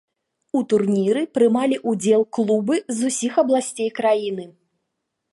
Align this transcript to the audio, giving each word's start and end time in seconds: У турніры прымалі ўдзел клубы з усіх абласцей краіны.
У 0.59 0.59
турніры 0.71 1.21
прымалі 1.37 1.75
ўдзел 1.91 2.21
клубы 2.37 2.75
з 3.01 3.11
усіх 3.11 3.37
абласцей 3.43 3.89
краіны. 4.01 4.45